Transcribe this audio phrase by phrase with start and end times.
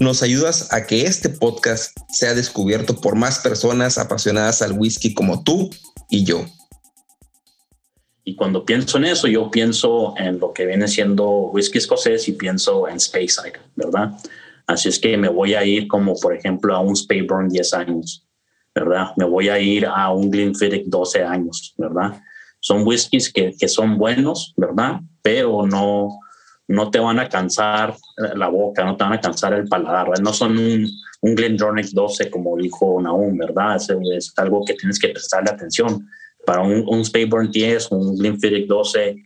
[0.00, 5.44] nos ayudas a que este podcast sea descubierto por más personas apasionadas al whisky como
[5.44, 5.68] tú
[6.08, 6.46] y yo.
[8.24, 12.32] Y cuando pienso en eso, yo pienso en lo que viene siendo whisky escocés y
[12.32, 14.12] pienso en Speyside, ¿verdad?
[14.66, 18.26] Así es que me voy a ir como, por ejemplo, a un Speyburn 10 años,
[18.74, 19.08] ¿verdad?
[19.16, 22.22] Me voy a ir a un Glenfiddich 12 años, ¿verdad?
[22.60, 25.00] Son whiskies que, que son buenos, ¿verdad?
[25.22, 26.20] Pero no,
[26.70, 27.96] no te van a cansar
[28.36, 30.88] la boca, no te van a cansar el paladar, no son un,
[31.20, 33.76] un Glendronach 12 como dijo Naum, ¿verdad?
[33.76, 36.08] Es, algo que tienes que prestarle atención.
[36.46, 39.16] Para un, un Speyburn 10, un Glenfiddich 12,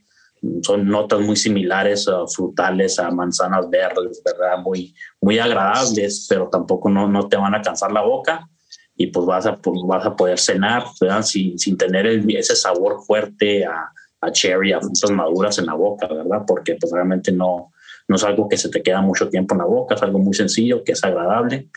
[0.62, 4.62] son notas muy similares, frutales, a manzanas verdes, ¿verdad?
[4.64, 8.48] Muy, muy agradables, pero tampoco no, no te van a cansar la boca
[8.97, 11.23] y pues vas a, pues vas a poder cenar, ¿verdad?
[11.23, 13.92] Sin, sin tener ese sabor fuerte a,
[14.25, 16.42] a cherry, a frutas maduras en la boca, ¿verdad?
[16.47, 17.72] Porque pues realmente no,
[18.08, 20.34] no es algo que se te queda mucho tiempo en la boca, es algo muy
[20.34, 21.69] sencillo, que es agradable,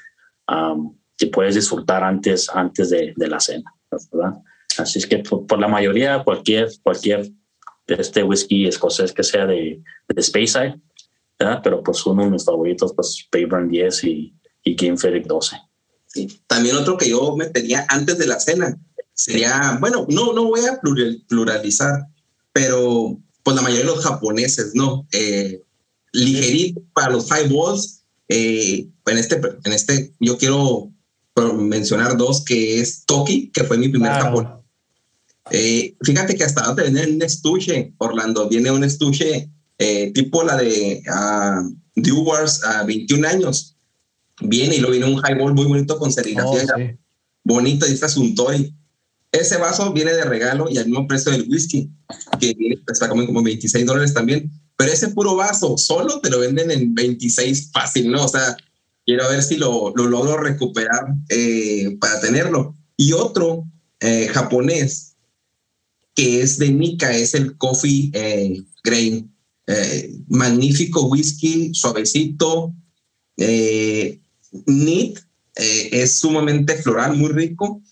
[1.18, 3.74] que puedes disfrutar antes, antes de, de, la cena,
[4.12, 4.40] ¿verdad?
[4.78, 7.30] Así es que por, la mayoría, cualquier, cualquier
[7.88, 10.80] este whisky escocés que sea de, de Speyside,
[11.40, 11.62] ¿verdad?
[11.64, 15.58] Pero pues uno de mis favoritos, pues Payburn 10 y, y Game 12.
[16.06, 16.42] Sí.
[16.48, 18.78] También otro que yo metería antes de la cena
[19.14, 20.80] sería, bueno, no, no voy a
[21.28, 22.06] pluralizar,
[22.58, 25.08] pero pues la mayoría de los japoneses, ¿no?
[25.12, 25.62] Eh,
[26.12, 28.02] ligerito para los highballs.
[28.30, 30.92] Eh, en, este, en este, yo quiero
[31.56, 34.54] mencionar dos, que es Toki, que fue mi primer japonés.
[35.52, 40.58] Eh, fíjate que hasta ahora viene un estuche, Orlando, viene un estuche eh, tipo la
[40.58, 43.76] de uh, Dewars a 21 años.
[44.42, 46.66] Viene y lo viene un highball muy bonito con serigrafía.
[46.76, 46.98] Oh,
[47.44, 48.74] bonito, y este es un toy.
[49.32, 51.92] Ese vaso viene de regalo y al mismo precio del whisky,
[52.40, 52.56] que
[52.88, 54.52] está como, como 26 dólares también.
[54.78, 58.26] Pero ese puro vaso solo te lo venden en 26 fácil, ¿no?
[58.26, 58.56] O sea,
[59.06, 62.76] quiero ver si lo, lo logro recuperar eh, para tenerlo.
[62.96, 63.66] Y otro
[64.00, 65.16] eh, japonés
[66.16, 69.32] que es de Nika, es el Coffee eh, Grain.
[70.30, 72.74] magnífico whisky, suavecito.
[74.66, 75.20] neat,
[75.56, 77.84] es sumamente floral, muy rico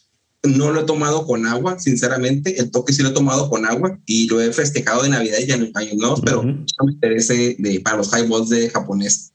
[0.47, 2.59] no lo he tomado con agua, sinceramente.
[2.59, 5.51] El toque sí lo he tomado con agua y lo he festejado de Navidad y
[5.51, 9.33] años nuevos, pero no me interesa de, para los highballs de japonés.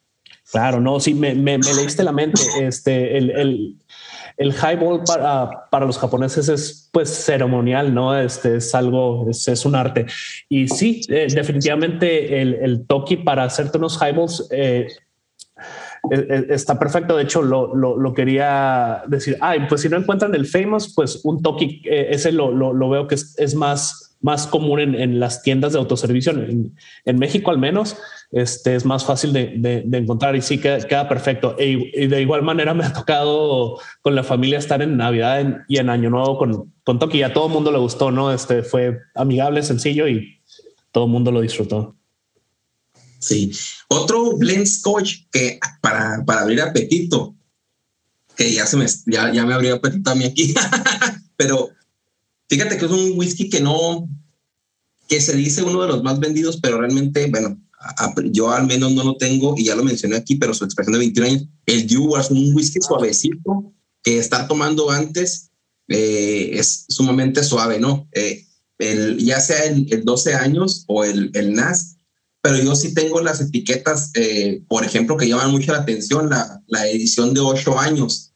[0.51, 2.41] Claro, no, sí, me, me, leíste la mente.
[2.61, 3.77] Este, el, el,
[4.37, 8.19] el highball para, para los japoneses es pues ceremonial, ¿no?
[8.19, 10.07] Este es algo, es, es un arte.
[10.49, 14.89] Y sí, eh, definitivamente el, el toki para hacerte unos highballs eh,
[16.11, 17.17] está perfecto.
[17.17, 19.37] De hecho, lo, lo, quería decir.
[19.41, 23.15] Ay, pues si no encuentran el famous, pues un toque, eh, ese lo, veo que
[23.15, 26.33] es, más, más común en, las tiendas de autoservicio.
[26.33, 27.97] En, México, al menos,
[28.33, 31.57] este es más fácil de, encontrar y sí queda, perfecto.
[31.59, 35.79] E, y de igual manera, me ha tocado con la familia estar en Navidad y
[35.79, 37.23] en Año Nuevo con, con Toki.
[37.23, 38.33] A todo el mundo le gustó, no?
[38.33, 40.41] Este fue amigable, sencillo y
[40.93, 41.95] todo el mundo lo disfrutó.
[43.21, 43.53] Sí.
[43.89, 47.37] Otro blend scotch que para, para abrir apetito,
[48.37, 50.55] que ya se me, ya, ya me abrió apetito a mí aquí,
[51.37, 51.71] pero
[52.49, 54.09] fíjate que es un whisky que no,
[55.09, 57.61] que se dice uno de los más vendidos, pero realmente, bueno,
[58.33, 60.99] yo al menos no lo tengo y ya lo mencioné aquí, pero su expresión de
[60.99, 63.73] 21 años, el Dewar es un whisky suavecito
[64.03, 65.51] que está tomando antes
[65.91, 68.09] eh, es sumamente suave, ¿no?
[68.13, 68.47] Eh,
[68.79, 71.97] el, ya sea el, el, 12 años o el, el NAS,
[72.43, 76.63] pero yo sí tengo las etiquetas, eh, por ejemplo, que llaman mucho la atención, la,
[76.67, 78.33] la edición de ocho años,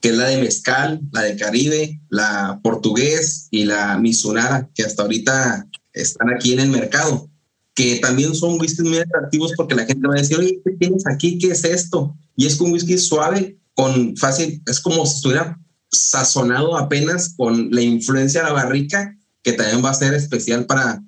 [0.00, 5.02] que es la de Mezcal, la de Caribe, la portugués y la Misunara, que hasta
[5.02, 7.30] ahorita están aquí en el mercado,
[7.74, 11.06] que también son whiskies muy atractivos porque la gente va a decir, oye, ¿qué tienes
[11.06, 11.38] aquí?
[11.38, 12.14] ¿Qué es esto?
[12.36, 15.58] Y es un whisky suave, con fácil, es como si estuviera
[15.90, 21.02] sazonado apenas con la influencia de la barrica que también va a ser especial para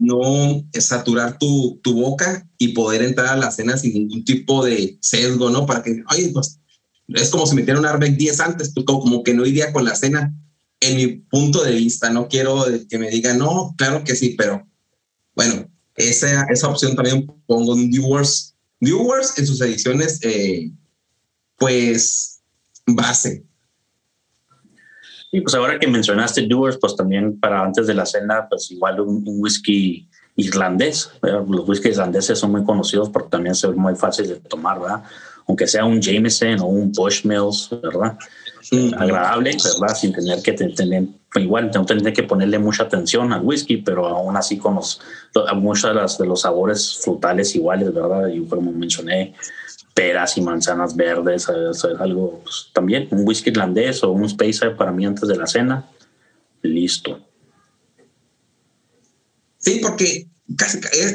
[0.00, 4.98] no saturar tu, tu, boca y poder entrar a la cena sin ningún tipo de
[5.00, 5.66] sesgo, ¿no?
[5.66, 6.60] Para que, oye, pues
[7.08, 9.94] es como si metiera un Arbeck 10 antes, pues como que no iría con la
[9.94, 10.34] cena.
[10.80, 14.64] En mi punto de vista, no quiero que me digan, no, claro que sí, pero
[15.34, 18.54] bueno, esa, esa opción también pongo en Viewers.
[18.80, 20.70] Viewers en sus ediciones, eh,
[21.56, 22.40] pues,
[22.86, 23.44] base.
[25.30, 29.00] Y pues ahora que mencionaste Doers, pues también para antes de la cena, pues igual
[29.00, 31.10] un, whisky irlandés.
[31.22, 35.02] Los whiskies irlandeses son muy conocidos porque también son muy fáciles de tomar, ¿verdad?
[35.46, 38.16] Aunque sea un Jameson o un Bushmills, ¿verdad?
[38.96, 39.96] Agradable, ¿verdad?
[39.96, 41.04] Sin tener que tener,
[41.34, 45.00] igual no tener que ponerle mucha atención al whisky, pero aún así con los,
[45.56, 48.28] muchos de los sabores frutales iguales, ¿verdad?
[48.28, 49.34] Y como mencioné,
[49.98, 54.92] peras y manzanas verdes, es, algo pues, también, un whisky irlandés o un spacer para
[54.92, 55.90] mí antes de la cena,
[56.62, 57.18] listo.
[59.58, 60.28] Sí, porque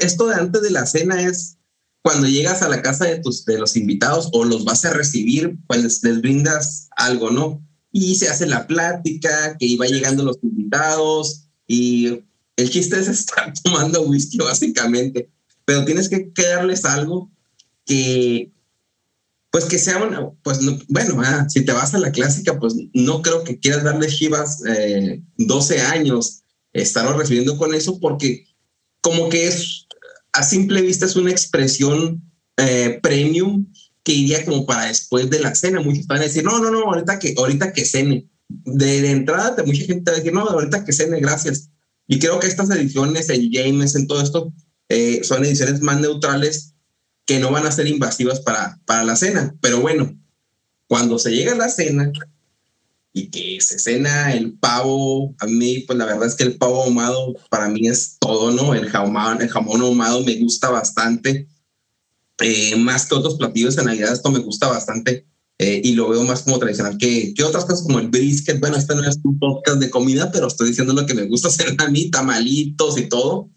[0.02, 1.56] esto de antes de la cena es
[2.02, 5.56] cuando llegas a la casa de, tus, de los invitados o los vas a recibir,
[5.66, 7.66] pues les, brindas algo, ¿no?
[7.94, 12.22] Y se hace la plática, que iba llegando los invitados y
[12.58, 15.30] el chiste es estar tomando whisky básicamente,
[15.64, 17.32] pero tienes que, que darles algo
[17.86, 18.53] que
[19.54, 23.22] pues que sea una, pues bueno, ah, si te vas a la clásica, pues no
[23.22, 24.64] creo que quieras darle Chivas
[25.38, 26.42] 12 eh, años,
[26.74, 28.48] estarlo recibiendo con eso, porque
[29.02, 29.86] como que es,
[30.32, 32.24] a simple vista es una expresión
[32.58, 33.72] eh, premium
[34.02, 35.82] que iría como para después de la cena.
[35.82, 38.28] Muchos van a decir, no, no, no, ahorita que, ahorita que cene.
[38.50, 41.70] De, entrada, mucha gente va a decir, no, ahorita que cene, gracias.
[42.08, 44.52] Y creo que estas ediciones en James, en todo esto,
[44.90, 46.73] eh, son ediciones más neutrales
[47.26, 49.56] que no van a ser invasivas para, para la cena.
[49.62, 50.18] Pero bueno,
[50.88, 52.12] cuando se llega a la cena
[53.14, 56.84] y que se cena el pavo, a mí, pues la verdad es que el pavo
[56.84, 58.74] ahumado para mí es todo, ¿no?
[58.74, 61.48] El jamón, el jamón ahumado me gusta bastante.
[62.40, 65.28] Eh, más que otros platillos de Navidad, esto me gusta bastante.
[65.60, 68.60] Eh, y lo veo más como tradicional que, que otras cosas como el brisket.
[68.60, 71.48] Bueno, este no es un podcast de comida, pero estoy diciendo lo que me gusta
[71.48, 73.50] hacer a mí, tamalitos y todo.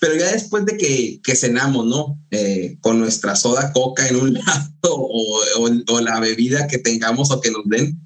[0.00, 2.18] Pero ya después de que, que cenamos, ¿no?
[2.30, 5.42] Eh, con nuestra soda coca en un lado o,
[5.88, 8.00] o, la bebida que tengamos o que nos den,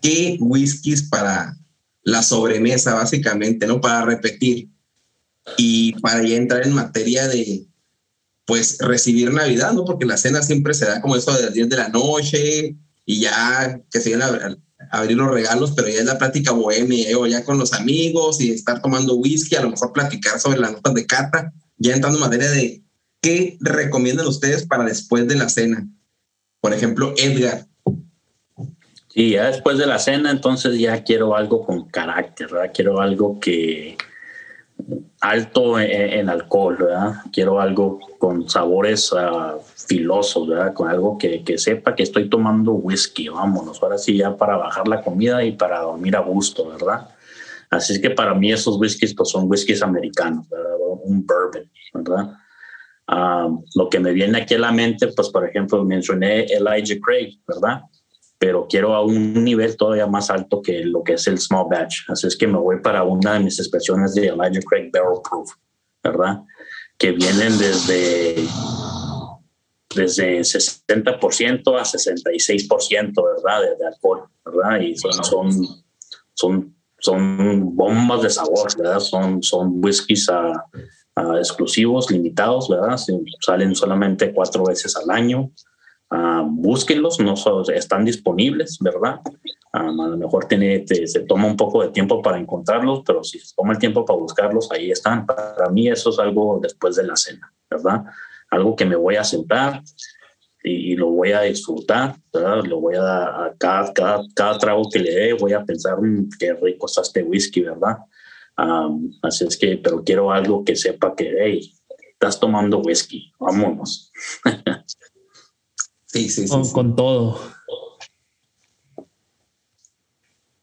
[0.00, 1.56] ¿qué whiskies para
[2.02, 3.80] la sobremesa, básicamente, ¿no?
[3.80, 4.68] Para repetir.
[5.56, 7.66] Y para ya entrar en materia de,
[8.46, 9.84] pues, recibir Navidad, ¿no?
[9.84, 12.76] Porque la cena siempre se da como eso de las 10 de la noche
[13.06, 14.24] y ya que se viene
[14.98, 17.14] abrir los regalos, pero ya es la práctica bohemia, ¿eh?
[17.14, 20.72] o ya con los amigos y estar tomando whisky, a lo mejor platicar sobre las
[20.72, 22.82] notas de cata, ya entrando en materia de
[23.20, 25.88] qué recomiendan ustedes para después de la cena.
[26.60, 27.66] Por ejemplo, Edgar.
[29.08, 32.72] Sí, ya después de la cena, entonces ya quiero algo con carácter, ¿verdad?
[32.74, 33.96] Quiero algo que
[35.20, 37.14] alto en, alcohol, ¿verdad?
[37.32, 40.74] Quiero algo con sabores uh, filosos, ¿verdad?
[40.74, 44.86] Con algo que, que, sepa que estoy tomando whisky, vámonos, ahora sí ya para bajar
[44.86, 47.08] la comida y para dormir a gusto, ¿verdad?
[47.70, 50.76] Así es que para mí esos whiskies pues son whiskies americanos, ¿verdad?
[51.04, 52.36] Un bourbon, ¿verdad?
[53.06, 57.38] Ah, lo que me viene aquí a la mente, pues por ejemplo mencioné Elijah Craig,
[57.46, 57.82] ¿verdad?
[58.38, 62.08] Pero quiero a un nivel todavía más alto que lo que es el small batch.
[62.08, 65.52] Así es que me voy para una de mis expresiones de Elijah Craig Barrel Proof,
[66.02, 66.42] ¿verdad?
[66.98, 68.44] Que vienen desde,
[69.94, 73.60] desde 60% a 66%, ¿verdad?
[73.78, 74.80] De, alcohol, ¿verdad?
[74.80, 75.84] Y son, son,
[76.34, 79.00] son, son bombas de sabor, ¿verdad?
[79.00, 80.28] Son, son whiskies
[81.38, 82.98] exclusivos, limitados, ¿verdad?
[83.40, 85.50] Salen solamente cuatro veces al año
[86.14, 87.34] uh, búsquenlos, no
[87.74, 89.20] están disponibles, ¿verdad?
[89.74, 93.56] a lo mejor tiene, se toma un poco de tiempo para encontrarlos, pero si se
[93.56, 95.26] toma el tiempo para buscarlos, ahí están.
[95.26, 98.04] Para mí eso es algo después de la cena, ¿verdad?
[98.50, 99.82] Algo que me voy a sentar
[100.62, 102.62] y, lo voy a disfrutar, ¿verdad?
[102.64, 106.54] Lo voy a, cada, cada, cada, trago que le dé, voy a pensar, mm, qué
[106.54, 107.98] rico está este whisky, ¿verdad?
[109.22, 111.72] así es que, pero quiero algo que sepa que, hey,
[112.12, 114.12] estás tomando whisky, vámonos.
[116.14, 117.40] Sí, sí, sí, con, todo.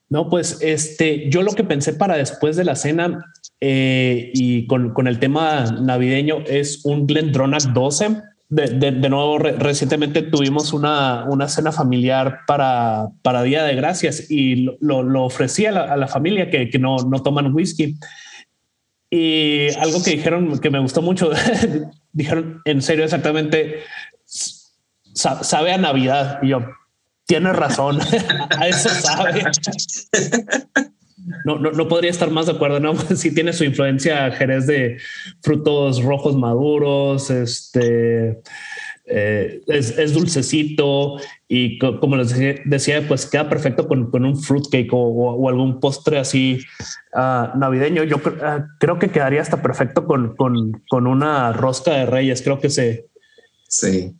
[0.08, 3.26] No, pues este, yo lo que pensé para después de la cena
[3.60, 8.22] eh, y con, con, el tema navideño es un Glendronach 12.
[8.48, 14.56] De, de, nuevo, recientemente tuvimos una, una, cena familiar para, para Día de Gracias y
[14.80, 17.98] lo, lo, ofrecí a la, familia que, que no, no, toman whisky.
[19.10, 21.30] Y algo que dijeron que me gustó mucho,
[22.14, 23.84] dijeron en serio exactamente,
[25.14, 26.40] sabe a Navidad.
[26.42, 26.62] Y yo,
[27.26, 28.00] tienes razón,
[28.58, 29.44] a eso sabe.
[31.46, 32.80] no, no, no, podría estar más de acuerdo.
[32.80, 34.98] No, sí tiene su influencia Jerez de
[35.42, 38.42] frutos rojos maduros, este
[39.14, 42.34] eh, es, dulcecito y como les
[42.66, 46.60] decía, pues queda perfecto con, con un fruitcake o, o, algún postre así
[47.14, 48.04] uh, navideño.
[48.04, 52.42] Yo uh, creo que quedaría hasta perfecto con, con, con, una rosca de reyes.
[52.42, 53.08] Creo que se,
[53.68, 54.16] sí.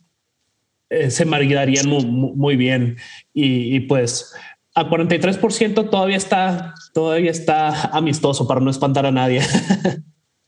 [0.92, 2.98] Eh, se maridarían muy, bien
[3.32, 4.34] y, pues
[4.74, 9.40] a 43% todavía está, todavía está amistoso para no espantar a nadie.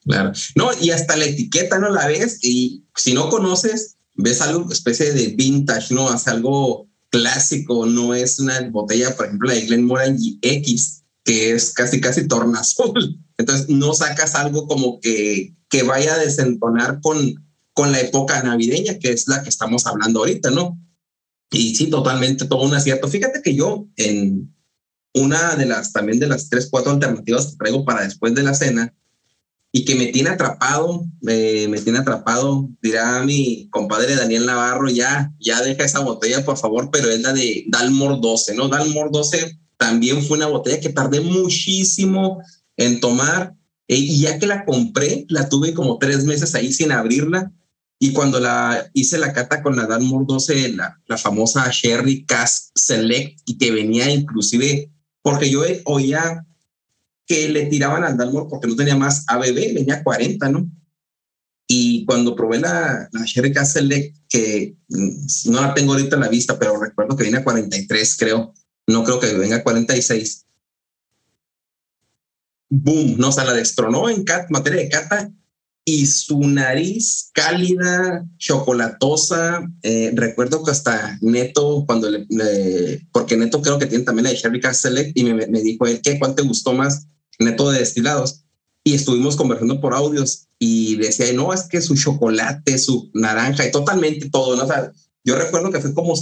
[0.06, 0.32] Claro.
[0.54, 5.14] No, y hasta la etiqueta no la ves y si no conoces, ves algo especie
[5.14, 6.10] de vintage, ¿no?
[6.10, 11.72] Hace algo clásico, no es una botella, por ejemplo, la de Glenmorangie X, que es
[11.72, 13.18] casi, casi tornazul.
[13.38, 17.16] Entonces no sacas algo como que, que vaya a desentonar con,
[17.74, 20.78] con la época navideña, que es la que estamos hablando ahorita, ¿no?
[21.50, 23.08] Y sí, totalmente, todo un acierto.
[23.08, 24.54] Fíjate que yo en
[25.12, 28.54] una de las, también de las tres, cuatro alternativas que traigo para después de la
[28.54, 28.94] cena
[29.72, 35.60] y que me tiene atrapado, me tiene atrapado, dirá mi compadre Daniel Navarro, ya, ya
[35.62, 38.68] deja esa botella, por favor, pero es la de Dalmor 12, ¿no?
[38.68, 42.40] Dalmor 12 también fue una botella que tardé muchísimo
[42.76, 43.54] en tomar
[43.88, 47.52] eh, y ya que la compré, la tuve como tres meses ahí sin abrirla
[48.04, 52.70] y cuando la hice la cata con la Dalmor 12, la, la famosa Sherry Cask
[52.74, 54.92] Select, y que venía inclusive,
[55.22, 56.46] porque yo oía
[57.26, 60.70] que le tiraban al Dalmor porque no tenía más ABB, venía 40, ¿no?
[61.66, 66.22] Y cuando probé la, la Sherry Cask Select, que mm, no la tengo ahorita en
[66.22, 68.52] la vista, pero recuerdo que viene a 43, creo.
[68.86, 70.44] No creo que venga a 46.
[72.68, 75.32] Boom, no, o sea, la destronó en cat, materia de cata
[75.84, 79.66] y su nariz cálida, chocolatosa.
[79.82, 84.36] Eh, recuerdo que hasta Neto, cuando le, porque Neto creo que tiene también la de
[84.36, 86.18] Sherry Select y me, me dijo él, ¿qué?
[86.18, 87.06] ¿Cuál te gustó más?
[87.38, 88.44] Neto de destilados.
[88.82, 93.70] Y estuvimos conversando por audios y decía, no, es que su chocolate, su naranja y
[93.70, 94.64] totalmente todo, ¿no?
[94.64, 94.90] O sea,
[95.22, 96.14] yo recuerdo que fue como,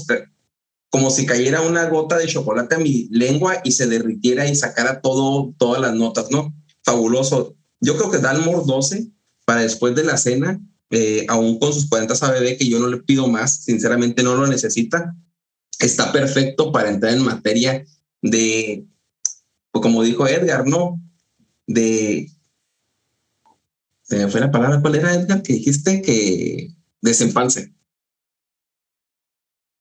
[0.90, 5.00] como si cayera una gota de chocolate a mi lengua y se derritiera y sacara
[5.00, 6.54] todo, todas las notas, ¿no?
[6.85, 7.57] Fabuloso.
[7.81, 9.12] Yo creo que Dalmor 12
[9.52, 13.02] para después de la cena, eh, aún con sus 40 ABB, que yo no le
[13.02, 15.14] pido más, sinceramente no lo necesita,
[15.78, 17.85] está perfecto para entrar en materia
[18.23, 18.87] de,
[19.71, 20.99] pues como dijo Edgar, ¿no?
[21.66, 22.30] De,
[24.04, 25.42] se me fue la palabra, ¿cuál era Edgar?
[25.42, 26.71] Que dijiste que
[27.02, 27.75] desempance.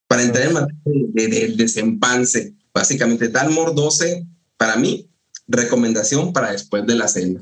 [0.09, 5.09] Para entrar en materia del de, desempance, básicamente Dalmor 12, para mí,
[5.47, 7.41] recomendación para después de la cena.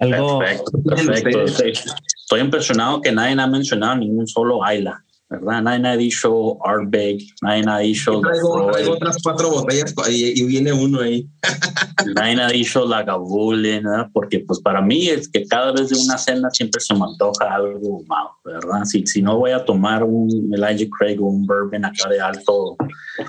[0.00, 1.44] Perfecto, perfecto.
[1.44, 5.62] Estoy impresionado que nadie ha mencionado ningún solo Ayla, ¿verdad?
[5.62, 8.18] Nadie ha dicho Ardbeg, nadie ha dicho...
[8.20, 11.28] Traigo, traigo otras cuatro botellas y, viene uno ahí.
[12.14, 14.08] nadie ha dicho la Gabule, ¿verdad?
[14.14, 17.54] Porque pues para mí es que cada vez de una cena siempre se me antoja
[17.54, 18.84] algo malo, ¿verdad?
[18.84, 22.76] Si, si no voy a tomar un Elijah Craig o un bourbon acá de alto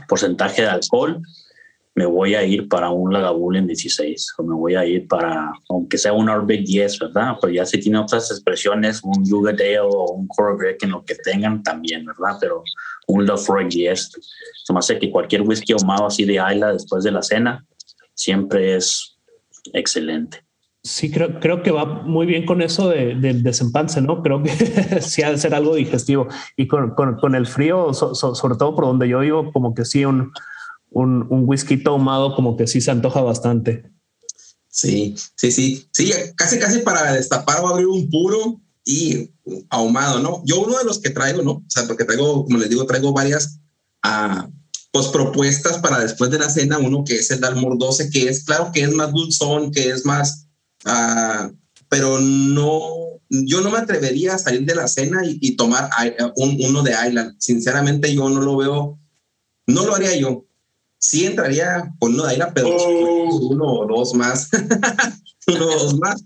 [0.07, 1.21] porcentaje de alcohol,
[1.93, 5.97] me voy a ir para un Lagavulin 16 o me voy a ir para, aunque
[5.97, 7.35] sea un Arbeck 10, ¿verdad?
[7.41, 11.61] Pero ya si tiene otras expresiones, un Yugadale o un Corvette en lo que tengan
[11.63, 12.37] también, ¿verdad?
[12.39, 12.63] Pero
[13.07, 14.11] un Lafroy 10.
[14.63, 17.65] Se me hace que cualquier whisky ahumado así de Isla después de la cena
[18.13, 19.17] siempre es
[19.73, 20.45] excelente.
[20.83, 24.23] Sí, creo, creo que va muy bien con eso del desempance, ¿no?
[24.23, 24.49] Creo que
[25.01, 26.27] sí ha de ser algo digestivo.
[26.55, 30.31] Y con el frío, sobre todo por donde yo vivo, como que sí, un,
[30.91, 33.91] un, un whisky tomado como que sí se antoja bastante.
[34.69, 39.31] Sí, sí, sí, sí, casi, casi para destapar o abrir un puro y
[39.69, 40.41] ahumado, ¿no?
[40.45, 41.51] Yo uno de los que traigo, ¿no?
[41.51, 43.59] O sea, porque traigo, como les digo, traigo varias
[44.05, 44.49] uh,
[44.91, 48.43] pues propuestas para después de la cena, uno que es el Dalmor 12, que es
[48.43, 50.47] claro que es más dulzón, que es más,
[50.85, 51.53] uh,
[51.89, 55.89] pero no, yo no me atrevería a salir de la cena y, y tomar
[56.37, 57.35] un, uno de Island.
[57.39, 58.99] Sinceramente, yo no lo veo,
[59.67, 60.45] no lo haría yo
[61.11, 63.49] sí entraría con Aira, pero oh.
[63.49, 64.49] uno o dos más.
[65.47, 66.23] uno o dos más.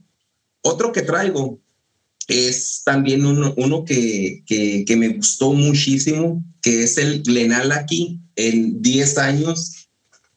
[0.61, 1.59] Otro que traigo
[2.27, 8.79] es también uno, uno que, que, que, me gustó muchísimo, que es el Glenallachie en
[8.83, 9.87] 10 años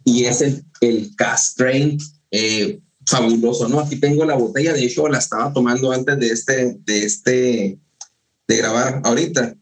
[0.03, 1.99] y es el, el Castrain
[2.31, 3.81] eh, fabuloso, ¿no?
[3.81, 7.79] Aquí tengo la botella, de hecho la estaba tomando antes de este, de este,
[8.49, 9.55] de grabar ahorita.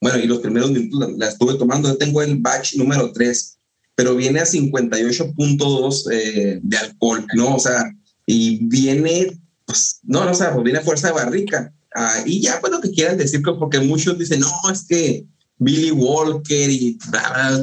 [0.00, 3.55] Bueno, y los primeros minutos la, la estuve tomando, yo tengo el batch número 3
[3.96, 7.56] pero viene a 58.2 eh, de alcohol, ¿no?
[7.56, 7.92] O sea,
[8.26, 11.72] y viene, pues, no, no, o sea, pues viene a fuerza de barrica.
[11.94, 15.26] Ah, y ya, pues lo que quieran decir, porque muchos dicen, no, es que
[15.58, 16.98] Billy Walker y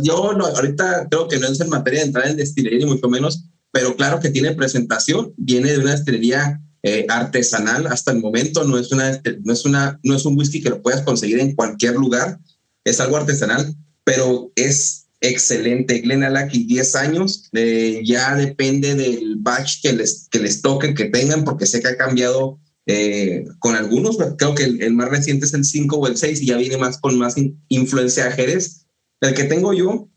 [0.02, 3.08] yo no, ahorita creo que no es en materia de entrar en destilería ni mucho
[3.08, 8.64] menos, pero claro que tiene presentación, viene de una destilería eh, artesanal hasta el momento,
[8.64, 11.56] no es, una, no, es una, no es un whisky que lo puedas conseguir en
[11.56, 12.40] cualquier lugar,
[12.84, 16.00] es algo artesanal, pero es excelente.
[16.00, 21.46] Glenalaki, 10 años, eh, ya depende del batch que les, que les toque, que tengan,
[21.46, 25.64] porque sé que ha cambiado eh, con algunos, creo que el, más reciente es el
[25.64, 27.36] 5 o el 6 y ya viene más con más
[27.70, 28.86] influencia de Jerez.
[29.22, 30.10] El que tengo yo,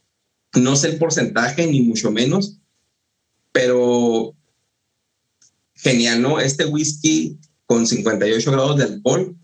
[0.57, 2.59] no sé el porcentaje ni mucho menos,
[3.53, 4.35] pero
[5.75, 6.41] genial, ¿no?
[6.41, 9.37] Este whisky con 58 grados de alcohol,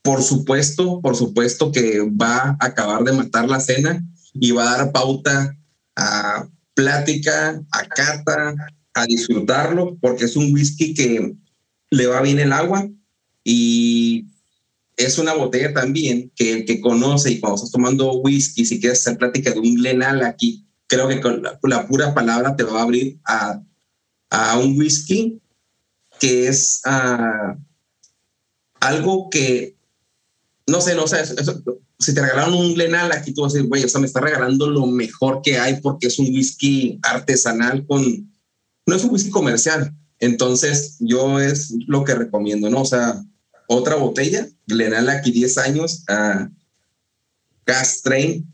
[0.00, 4.02] por supuesto, por supuesto que va a acabar de matar la cena
[4.40, 5.56] y va a dar pauta
[5.96, 8.54] a plática, a cata,
[8.94, 11.34] a disfrutarlo, porque es un whisky que
[11.90, 12.88] le va bien el agua
[13.44, 14.26] y
[14.96, 19.00] es una botella también que el que conoce y cuando estás tomando whisky, si quieres
[19.00, 22.82] hacer plática de un Glenal aquí, creo que con la, pura palabra te va a
[22.82, 23.62] abrir a,
[24.30, 25.40] a un whisky
[26.18, 27.58] que es uh,
[28.80, 29.76] algo que,
[30.66, 31.18] no sé, no sé,
[31.98, 34.20] si te regalaron un Glenal aquí, tú vas a decir, güey, o sea, me está
[34.20, 38.30] regalando lo mejor que hay porque es un whisky artesanal con,
[38.86, 42.82] no es un whisky comercial, entonces, yo es lo que recomiendo, ¿no?
[42.82, 43.22] O sea,
[43.68, 46.48] otra botella, Glenal aquí 10 años, a
[47.66, 48.46] Gas Train.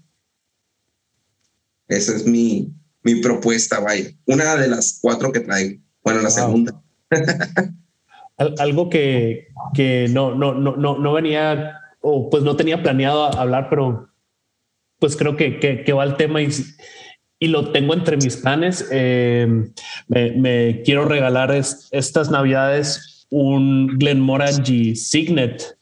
[1.89, 2.73] Esa es mi,
[3.03, 4.11] mi propuesta, vaya.
[4.27, 5.81] Una de las cuatro que traigo.
[6.03, 6.83] Bueno, la segunda.
[8.59, 13.69] Algo que, que no, no, no, no, no venía o pues no tenía planeado hablar,
[13.71, 14.09] pero
[14.99, 16.49] pues creo que, que, que va el tema y,
[17.43, 18.87] y lo tengo entre mis planes.
[18.93, 19.49] Eh,
[20.07, 25.77] me, quiero regalar estas navidades un Glenmorangie Signet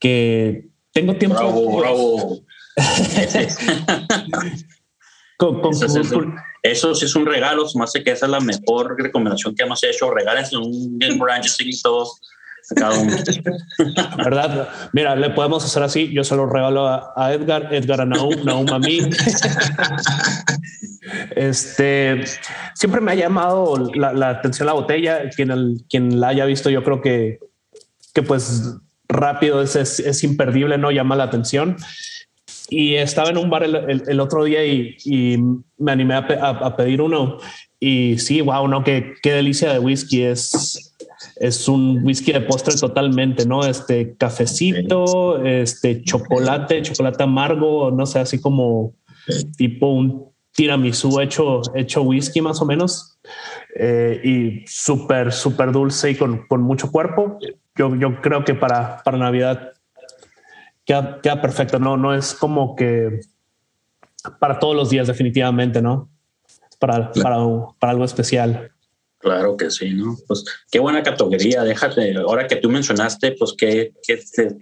[0.00, 1.38] que tengo tiempo.
[1.38, 2.40] Bravo, bravo.
[6.64, 10.10] eso, sí es un regalo, más que esa es la mejor recomendación que hemos hecho.
[10.10, 12.20] Regales un Glenmorangie Signet todos
[12.74, 13.16] cada uno.
[14.16, 14.68] ¿Verdad?
[14.92, 16.12] Mira, le podemos hacer así.
[16.12, 19.00] Yo se lo regalo a, Edgar, Edgar a Naum, Naum a mí.
[21.34, 22.24] Este
[22.74, 25.30] siempre me ha llamado la, atención la botella.
[25.30, 27.38] Quien, quien la haya visto, yo creo que,
[28.12, 28.74] que pues
[29.08, 31.76] rápido es, es, imperdible, no llama la atención.
[32.68, 35.38] Y estaba en un bar el, otro día y, y,
[35.78, 37.38] me animé a, a, pedir uno.
[37.80, 40.87] Y sí, wow, no, qué, qué delicia de whisky es
[41.36, 43.64] es un whisky de postre totalmente, ¿no?
[43.64, 48.94] Este cafecito, este chocolate, chocolate amargo, no sé, así como
[49.56, 53.18] tipo un tiramisú hecho, hecho whisky más o menos.
[53.76, 57.38] Eh, y súper, súper dulce y con, con, mucho cuerpo.
[57.76, 59.72] Yo, yo creo que para, para Navidad
[60.84, 61.96] queda, queda perfecto, ¿no?
[61.96, 63.20] No es como que
[64.40, 66.08] para todos los días definitivamente, ¿no?
[66.80, 67.36] Para, para,
[67.78, 68.72] para algo especial.
[69.18, 70.16] Claro que sí, ¿no?
[70.28, 73.92] Pues qué buena categoría, déjate, ahora que tú mencionaste, pues que,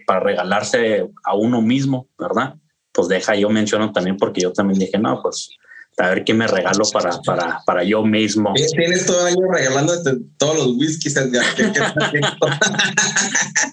[0.07, 2.55] para regalarse a uno mismo, ¿verdad?
[2.92, 5.51] Pues deja, yo menciono también porque yo también dije, no, pues
[5.99, 8.53] a ver qué me regalo para, para, para yo mismo.
[8.55, 11.14] Tienes todo el año regalándote todos los whiskies,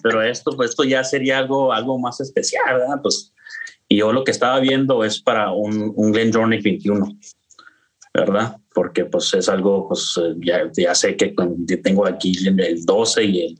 [0.02, 3.00] Pero esto, pues esto ya sería algo, algo más especial, ¿verdad?
[3.02, 3.32] Pues,
[3.88, 7.18] y yo lo que estaba viendo es para un, un Glenjornik 21,
[8.14, 8.56] ¿verdad?
[8.74, 11.34] porque pues es algo, pues eh, ya, ya sé que
[11.82, 13.58] tengo aquí el 12 y el,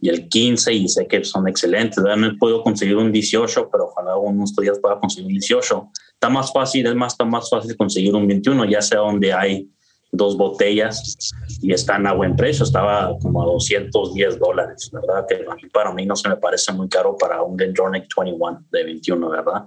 [0.00, 2.02] y el 15 y sé que son excelentes.
[2.02, 5.88] No puedo conseguir un 18, pero ojalá unos días pueda conseguir un 18.
[6.14, 9.68] Está más fácil, es más, está más fácil conseguir un 21, ya sea donde hay
[10.10, 15.26] dos botellas y están a buen precio, estaba como a 210 dólares, ¿verdad?
[15.28, 19.28] Que para mí no se me parece muy caro para un Glenjornik 21 de 21,
[19.28, 19.64] ¿verdad?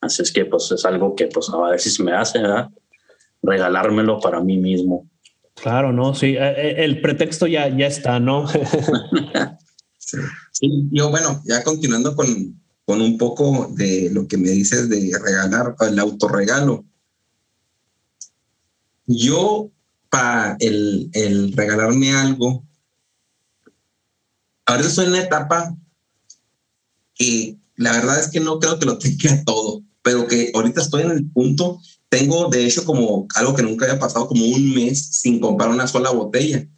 [0.00, 2.70] Así es que pues es algo que pues a ver si se me hace, ¿verdad?
[3.42, 5.08] Regalármelo para mí mismo.
[5.54, 8.46] Claro, no, sí, eh, eh, el pretexto ya, ya está, ¿no?
[9.98, 10.88] sí.
[10.90, 15.74] yo bueno, ya continuando con, con un poco de lo que me dices de regalar,
[15.80, 16.84] el autorregalo.
[19.06, 19.70] Yo,
[20.08, 22.64] para el, el regalarme algo,
[24.64, 25.76] ahora estoy en una etapa
[27.14, 31.02] que la verdad es que no creo que lo tenga todo, pero que ahorita estoy
[31.02, 35.06] en el punto tengo, de hecho, como algo que nunca había pasado, como un mes
[35.12, 36.68] sin comprar una sola botella,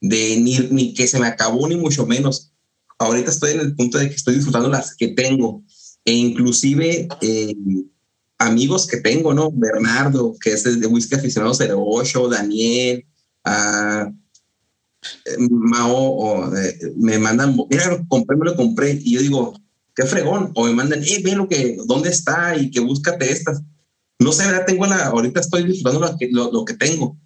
[0.00, 2.52] de ni, ni que se me acabó, ni mucho menos.
[2.98, 5.62] Ahorita estoy en el punto de que estoy disfrutando las que tengo,
[6.04, 7.54] e inclusive eh,
[8.38, 9.50] amigos que tengo, ¿no?
[9.52, 13.04] Bernardo, que es de Whisky Aficionado 08, Daniel,
[13.44, 14.10] uh,
[15.50, 19.54] Mao, o, eh, me mandan, mira, compré, me lo compré, y yo digo,
[19.94, 20.52] qué fregón.
[20.54, 23.62] O me mandan, eh, ve lo que, dónde está y que búscate estas.
[24.20, 24.66] No sé, ¿verdad?
[24.66, 27.18] Tengo la, ahorita estoy disfrutando lo que, tengo,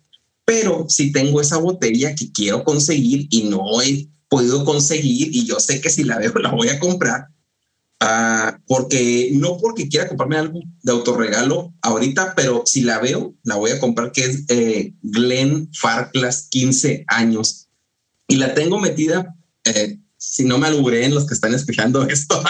[0.44, 5.58] pero si tengo esa botella que quiero conseguir y no he podido conseguir y yo
[5.58, 7.26] sé que si la veo la voy a comprar,
[8.00, 13.56] uh, porque no porque quiera comprarme algo de autorregalo ahorita, pero si la veo, la
[13.56, 17.66] voy a comprar, que es eh, Glenn Farclas 15 años.
[18.28, 22.40] Y la tengo metida, eh, si no me en los que están escuchando esto,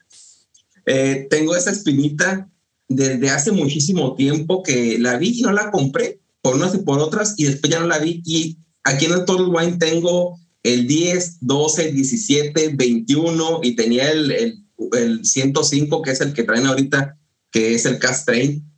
[0.86, 2.50] eh, tengo esa espinita
[2.90, 6.98] desde hace muchísimo tiempo que la vi y no la compré por unas y por
[6.98, 10.86] otras y después ya no la vi y aquí en el Total Wine tengo el
[10.86, 16.66] 10, 12, 17, 21 y tenía el, el, el 105 que es el que traen
[16.66, 17.16] ahorita
[17.50, 18.70] que es el Cast Train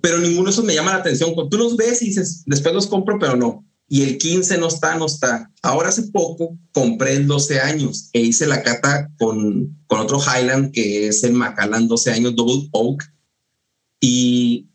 [0.00, 1.34] pero ninguno de esos me llama la atención.
[1.50, 3.64] Tú los ves y dices, después los compro, pero no.
[3.92, 5.50] Y el 15 no está, no está.
[5.62, 10.70] Ahora hace poco compré el 12 años e hice la cata con, con otro Highland
[10.70, 13.02] que es el Macallan 12 años Double Oak.
[13.98, 14.68] Y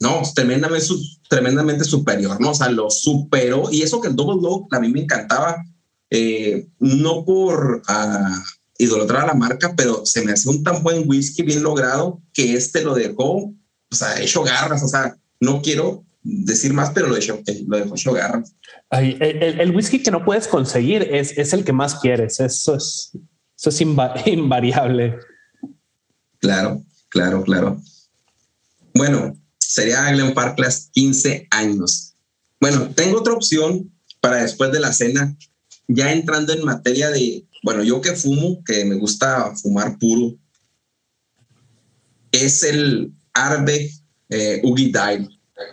[0.00, 0.88] no, tremendamente,
[1.28, 2.52] tremendamente superior, ¿no?
[2.52, 3.70] O sea, lo superó.
[3.70, 5.62] Y eso que el Double Oak a mí me encantaba,
[6.08, 8.42] eh, no por uh,
[8.78, 12.54] idolatrar a la marca, pero se me hacía un tan buen whisky bien logrado que
[12.54, 14.82] este lo dejó, o sea, hecho garras.
[14.82, 18.54] O sea, no quiero decir más, pero lo dejó, lo dejó hecho garras.
[18.90, 22.40] el, el, whisky que no puedes conseguir es, es el que más quieres.
[22.40, 23.12] Eso es,
[23.56, 23.80] eso es
[24.26, 25.18] invariable.
[26.38, 27.80] Claro, claro, claro.
[28.94, 32.14] Bueno, sería Glen Parklas 15 años.
[32.60, 35.36] Bueno, tengo otra opción para después de la cena,
[35.86, 40.34] ya entrando en materia de, bueno, yo que fumo, que me gusta fumar puro,
[42.32, 43.90] es el Arbe
[44.30, 44.90] eh, Ugi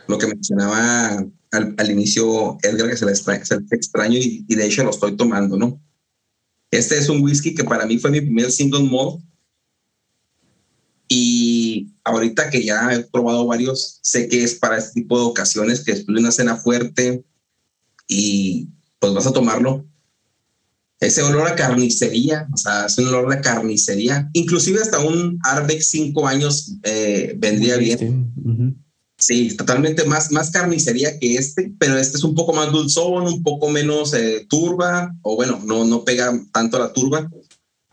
[0.07, 3.11] lo que mencionaba al, inicio Edgar, que se le,
[3.71, 5.81] extraño y, y, de hecho lo estoy tomando, ¿no?
[6.69, 9.21] Este es un whisky que para mí fue mi primer single malt
[11.13, 15.83] y ahorita que ya he probado varios, sé que es para este tipo de ocasiones,
[15.83, 17.25] que después de una cena fuerte
[18.07, 19.85] y pues vas a tomarlo.
[21.01, 24.29] Ese olor a carnicería, o sea, es un olor de carnicería.
[24.31, 28.31] Inclusive hasta un Arbex cinco años eh, vendría bien.
[29.21, 33.43] Sí, totalmente más, más carnicería que este, pero este es un poco más dulzón, un
[33.43, 37.29] poco menos eh, turba, o bueno, no, no pega tanto a la turba,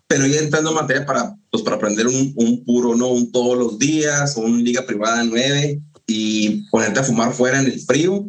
[0.07, 3.09] pero ya entrando en materia para, pues, para aprender un, un puro, ¿no?
[3.09, 7.79] Un todos los días, un liga privada nueve y ponerte a fumar fuera en el
[7.79, 8.27] frío.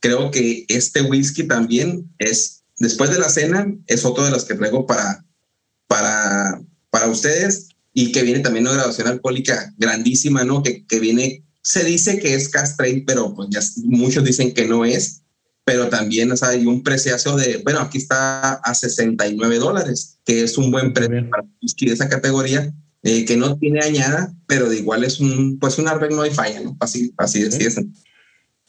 [0.00, 4.56] Creo que este whisky también es, después de la cena, es otro de los que
[4.56, 5.24] traigo para,
[5.86, 10.64] para, para ustedes y que viene también una graduación alcohólica grandísima, ¿no?
[10.64, 14.84] Que, que viene se dice que es castrate, pero pues ya muchos dicen que no
[14.84, 15.20] es.
[15.64, 20.72] Pero también hay un precio de, bueno, aquí está a 69 dólares, que es un
[20.72, 25.04] buen precio para whisky de esa categoría, eh, que no tiene añada, pero de igual
[25.04, 26.76] es un, pues un árbol no hay falla, ¿no?
[26.80, 27.80] Así, así es.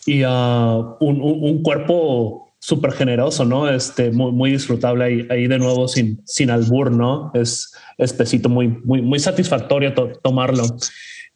[0.05, 3.69] Y uh, un, un, cuerpo súper generoso, ¿no?
[3.69, 7.31] Este, muy, muy disfrutable ahí, ahí, de nuevo sin, sin albur, ¿no?
[7.33, 10.63] Es espesito muy, muy, muy satisfactorio tomarlo.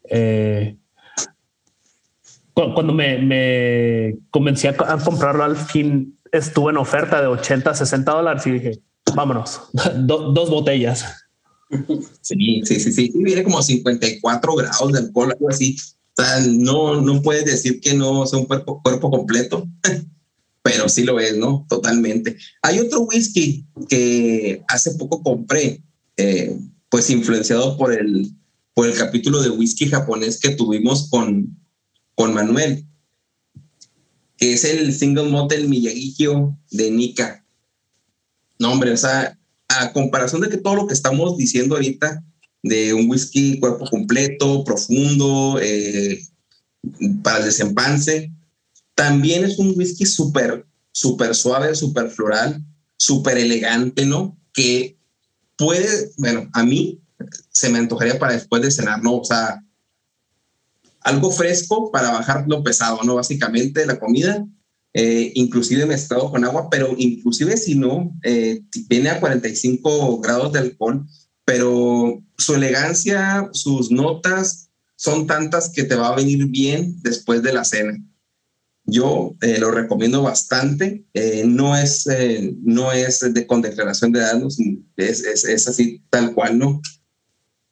[0.10, 0.78] Eh,
[2.74, 8.48] cuando me, me convencí a, comprarlo al fin, estuvo en oferta de 80, 60 dólares
[8.48, 8.80] y dije,
[9.16, 9.62] vámonos,
[9.98, 11.06] dos botellas.
[12.22, 13.12] Sí, sí, sí, sí.
[13.14, 15.78] viene como 54 grados de alcohol, algo así.
[16.18, 19.68] O sea, no, no puedes decir que no es un cuerpo, cuerpo completo,
[20.64, 21.66] pero sí lo es, ¿no?
[21.70, 22.38] Totalmente.
[22.64, 25.84] Hay otro whisky que hace poco compré,
[26.16, 26.58] eh,
[26.90, 28.32] pues influenciado por el,
[28.74, 31.56] por el capítulo de whisky japonés que tuvimos con,
[32.18, 32.84] con Manuel,
[34.38, 37.46] que es el single model Miyagikyo de Nika.
[38.58, 42.24] No, hombre, o sea, a comparación de que todo lo que estamos diciendo ahorita,
[42.64, 46.20] de un whisky cuerpo completo, profundo, eh,
[47.22, 48.32] para el desempance,
[48.96, 52.66] también es un whisky súper, súper suave, súper floral,
[52.98, 54.36] súper elegante, ¿no?
[54.54, 54.98] Que
[55.56, 57.00] puede, bueno, a mí
[57.52, 59.18] se me antojaría para después de cenar, ¿no?
[59.18, 59.64] O sea,
[61.08, 63.16] algo fresco para bajar lo pesado, ¿no?
[63.16, 64.46] Básicamente la comida,
[64.94, 70.60] eh, inclusive mezclado con agua, pero inclusive si no, eh, viene a 45 grados de
[70.60, 71.08] alcohol,
[71.46, 77.54] pero su elegancia, sus notas son tantas que te va a venir bien después de
[77.54, 77.98] la cena.
[78.84, 81.06] Yo eh, lo recomiendo bastante.
[81.46, 82.06] no, es,
[82.64, 84.58] no es de, con declaración de datos,
[84.98, 86.82] es, es, es, así tal cual, ¿no?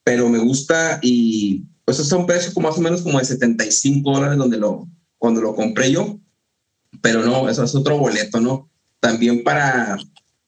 [0.06, 4.12] Pero me gusta y pues es un precio como más o menos como de 75
[4.12, 6.19] dólares donde lo, cuando lo compré yo,
[7.02, 8.69] pero no, eso es otro boleto, ¿no?
[9.00, 9.98] También para,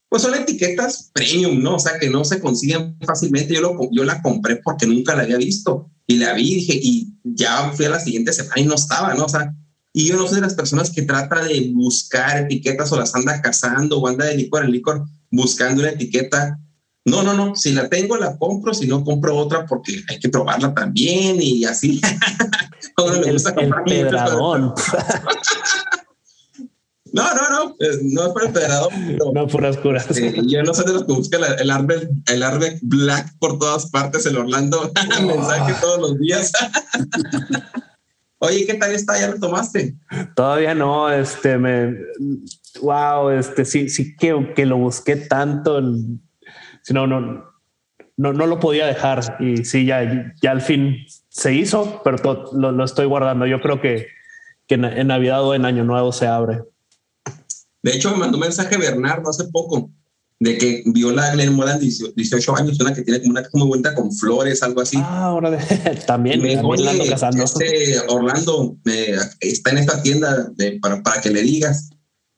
[0.09, 1.75] pues son etiquetas premium, ¿no?
[1.75, 3.53] O sea, que no se consiguen fácilmente.
[3.53, 6.79] Yo, lo, yo la compré porque nunca la había visto y la vi y dije,
[6.81, 9.25] y ya fui a la siguiente semana y no estaba, ¿no?
[9.25, 9.53] O sea,
[9.93, 13.41] y yo no soy de las personas que trata de buscar etiquetas o las anda
[13.41, 16.59] cazando o anda de licor en licor buscando una etiqueta.
[17.07, 17.55] No, no, no.
[17.55, 18.73] Si la tengo, la compro.
[18.73, 22.01] Si no, compro otra porque hay que probarla también y así.
[23.25, 24.75] el, gusta comprar No,
[27.13, 28.91] no, no, no es para el pedrador.
[29.33, 30.05] no, puras curas.
[30.45, 34.25] yo no soy de los que buscan el árbol, el árbol black por todas partes,
[34.25, 34.91] el Orlando
[35.25, 36.51] mensaje todos los días.
[38.39, 39.17] Oye, ¿qué tal está?
[39.17, 39.95] ¿Ya lo tomaste?
[40.35, 41.95] Todavía no, este, me,
[42.81, 45.81] wow, este, sí, sí que, que lo busqué tanto,
[46.87, 47.19] si no, no,
[48.15, 52.71] no, no lo podía dejar y sí, ya, ya al fin se hizo, pero lo,
[52.71, 53.45] lo, estoy guardando.
[53.45, 54.07] Yo creo que,
[54.67, 56.61] que en Navidad o en Año Nuevo se abre.
[57.83, 59.91] De hecho, me mandó un mensaje Bernardo hace poco
[60.39, 63.93] de que vio la Glen Moran 18 años, una que tiene como una como cuenta
[63.93, 64.95] con flores, algo así.
[65.01, 65.57] Ah, ahora de,
[66.07, 66.41] también.
[66.41, 68.77] Me dijo, este Orlando
[69.41, 71.89] está en esta tienda de, para, para que le digas.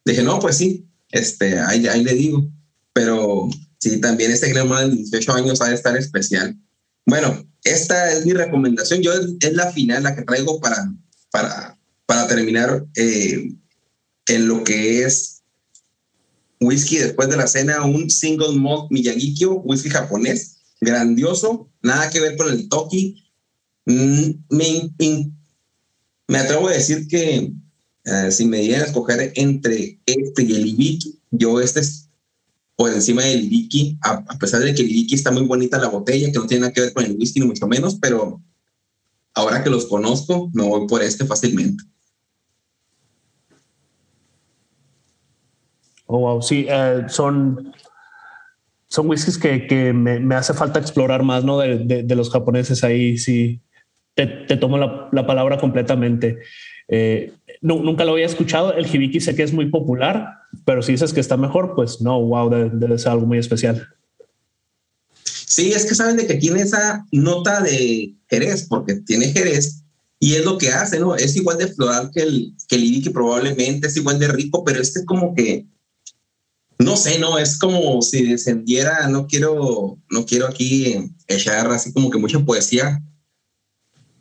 [0.04, 2.48] Dije, no, pues sí, este, ahí, ahí le digo.
[2.94, 3.48] Pero
[3.80, 6.56] sí, también este Glen Moran 18 años ha de estar especial.
[7.06, 9.02] Bueno, esta es mi recomendación.
[9.02, 10.94] Yo es, la final, la que traigo para,
[11.32, 13.52] para, para terminar eh,
[14.28, 15.42] en lo que es
[16.60, 22.38] whisky después de la cena, un single malt Miyagikyo, whisky japonés, grandioso, nada que ver
[22.38, 23.26] con el Toki.
[23.86, 24.92] Mm, me,
[26.28, 27.52] me atrevo a decir que
[28.06, 31.99] eh, si me dieran a escoger entre este y el Ibiki, yo este es
[32.80, 36.32] por encima del Ibiki, a, pesar de que el Ibiki está muy bonita la botella,
[36.32, 38.42] que no tiene nada que ver con el whisky ni mucho menos, pero
[39.34, 41.84] ahora que los conozco, me voy por este fácilmente.
[46.06, 46.42] Oh, wow.
[46.42, 47.74] Sí, eh, son,
[48.88, 51.58] son whiskies que, que me, hace falta explorar más, ¿no?
[51.58, 53.60] De, los japoneses ahí, sí.
[54.14, 56.40] Te, te tomo la, la, palabra completamente.
[56.88, 58.74] Eh, nunca lo había escuchado.
[58.74, 62.20] El hibiki sé que es muy popular, pero si dices que está mejor, pues no,
[62.22, 63.88] wow, debe, debe ser algo muy especial.
[65.24, 69.84] Sí, es que saben de que tiene esa nota de Jerez, porque tiene Jerez
[70.20, 71.16] y es lo que hace, ¿no?
[71.16, 74.82] Es igual de floral que el, que el Ibiki probablemente, es igual de rico, pero
[74.82, 75.66] este es como que
[76.80, 82.10] no sé, no, es como si descendiera, no quiero, no quiero aquí echar así como
[82.10, 83.04] que mucha poesía,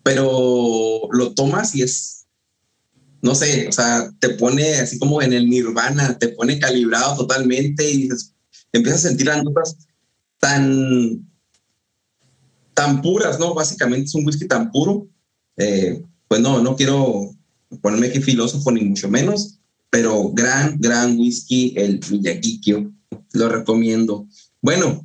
[0.02, 2.17] pero lo tomas y es,
[3.20, 7.90] no sé, o sea, te pone así como en el nirvana, te pone calibrado totalmente
[7.90, 8.08] y
[8.72, 9.76] empiezas a sentir las notas
[10.38, 11.26] tan,
[12.74, 13.54] tan puras, ¿no?
[13.54, 15.08] Básicamente es un whisky tan puro.
[15.56, 17.34] Eh, pues no, no quiero
[17.80, 19.58] ponerme aquí filósofo ni mucho menos,
[19.90, 22.92] pero gran, gran whisky, el Miyagikyo,
[23.32, 24.26] lo recomiendo.
[24.62, 25.04] Bueno,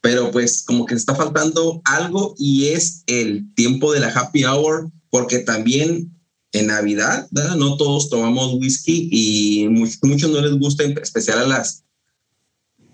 [0.00, 4.90] pero pues como que está faltando algo y es el tiempo de la happy hour,
[5.10, 6.12] porque también
[6.52, 7.56] en Navidad, ¿verdad?
[7.56, 11.84] no todos tomamos whisky y muchos no les gusta, en especial a las...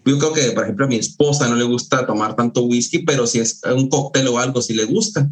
[0.04, 3.26] Yo creo que, por ejemplo, a mi esposa no le gusta tomar tanto whisky, pero
[3.26, 5.30] si es un cóctel o algo, si le gusta.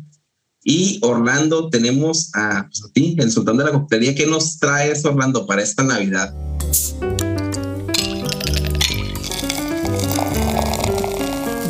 [0.62, 4.14] Y Orlando, tenemos a, pues, a ti, el sultán de la coctelería.
[4.14, 6.34] ¿Qué nos traes, Orlando, para esta Navidad?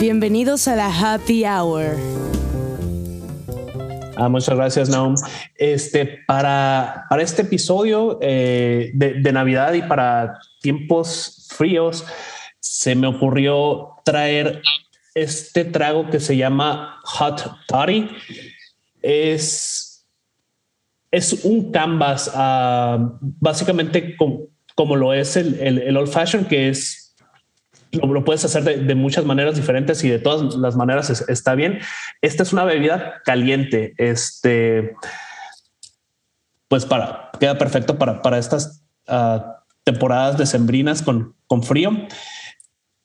[0.00, 2.15] Bienvenidos a la Happy Hour.
[4.16, 5.14] Ah, muchas gracias, Naum.
[5.54, 12.04] Este, para, para este episodio eh, de, Navidad y para tiempos fríos,
[12.58, 14.62] se me ocurrió traer
[15.14, 18.08] este trago que se llama Hot Toddy
[19.02, 20.06] es,
[21.10, 24.16] es un canvas, uh, básicamente
[24.74, 27.05] como lo es el, el, old fashion, que es
[27.92, 31.54] lo, puedes hacer de, de, muchas maneras diferentes y de todas las maneras es, está
[31.54, 31.78] bien.
[32.22, 33.94] Esta es una bebida caliente.
[33.98, 34.94] Este,
[36.68, 39.40] pues para queda perfecto para, para estas uh,
[39.84, 41.92] temporadas decembrinas con, con frío.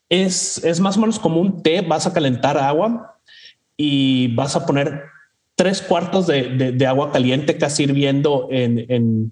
[0.10, 1.82] Es, es más o menos como un té.
[1.82, 3.20] Vas a calentar agua
[3.78, 5.04] y vas a poner
[5.56, 9.32] tres cuartos de, de, agua caliente casi hirviendo en, en,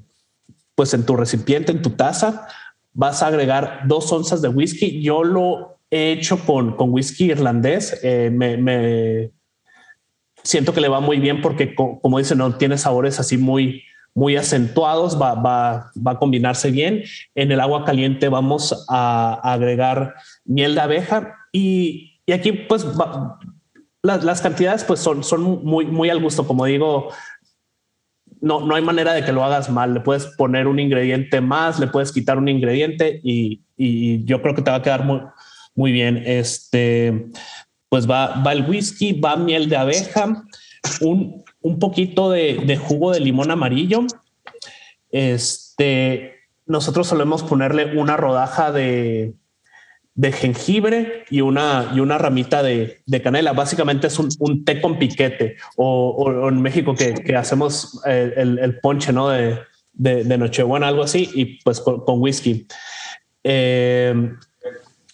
[0.75, 2.47] pues en tu recipiente, en tu taza.
[2.93, 5.01] Vas a agregar dos onzas de whisky.
[5.01, 7.99] Yo lo he hecho con, con whisky irlandés.
[8.03, 9.31] Eh, me,
[10.43, 14.35] siento que le va muy bien porque, como dice, no tiene sabores así muy, muy
[14.35, 17.03] acentuados, va, va, va, a combinarse bien.
[17.35, 22.85] En el agua caliente vamos a, agregar miel de abeja y, y aquí pues
[24.01, 26.45] las, las, cantidades pues son, son muy, muy al gusto.
[26.45, 27.11] Como digo,
[28.41, 29.93] no, no hay manera de que lo hagas mal.
[29.93, 34.55] Le puedes poner un ingrediente más, le puedes quitar un ingrediente y, y yo creo
[34.55, 35.21] que te va a quedar muy,
[35.75, 36.21] muy bien.
[36.25, 37.27] Este,
[37.89, 40.43] pues va, va el whisky, va miel de abeja,
[41.01, 44.05] un, un poquito de, de, jugo de limón amarillo.
[45.11, 49.33] Este, nosotros solemos ponerle una rodaja de,
[50.19, 53.53] de jengibre y una, y una ramita de, de canela.
[53.53, 58.33] Básicamente es un, un, té con piquete o, o en México que, que hacemos el,
[58.35, 59.29] el, el, ponche ¿no?
[59.29, 59.59] de,
[59.93, 62.67] de, de, Nochebuena, algo así, y pues con, con whisky.
[63.45, 64.13] Eh,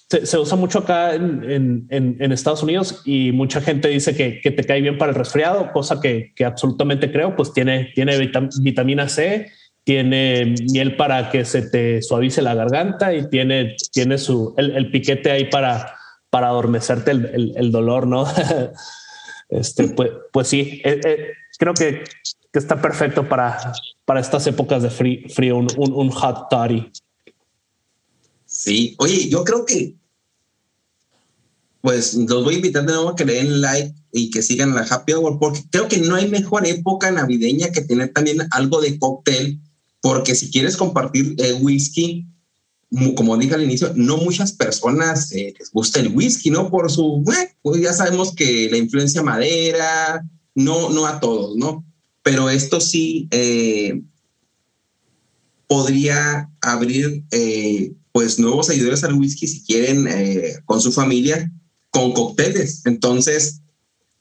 [0.10, 4.42] se, se, usa mucho acá en, en, en, Estados Unidos y mucha gente dice que,
[4.42, 8.18] que, te cae bien para el resfriado, cosa que, que absolutamente creo, pues tiene, tiene
[8.18, 9.52] vitam, vitamina C
[9.86, 14.90] tiene miel para que se te suavice la garganta y tiene, tiene su, el, el
[14.90, 15.96] piquete ahí para,
[16.32, 18.26] para adormecerte el, el, el dolor, ¿no?
[19.50, 21.28] este, pues, pues sí, eh, eh,
[21.60, 22.04] creo que,
[22.52, 23.74] que, está perfecto para,
[24.06, 26.92] para estas épocas de frío, frío un, un, un hot toddy.
[28.48, 29.96] Sí, oye, yo creo que
[31.82, 34.74] pues los voy a invitar de nuevo a que le den like y que sigan
[34.74, 38.82] la happy hour, porque creo que no hay mejor época navideña que tener también algo
[38.82, 39.60] de cóctel
[40.06, 42.28] porque si quieres compartir eh, whisky,
[43.16, 46.70] como dije al inicio, no muchas personas eh, les gusta el whisky, ¿no?
[46.70, 51.84] Por su, eh, pues ya sabemos que la influencia madera, no, no a todos, ¿no?
[52.22, 54.00] Pero esto sí eh,
[55.66, 57.24] podría abrir
[58.12, 60.08] pues nuevos seguidores al whisky si quieren
[60.66, 61.52] con su familia,
[61.90, 62.86] con cócteles.
[62.86, 63.60] Entonces,